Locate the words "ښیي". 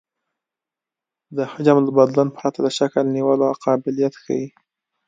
4.23-4.45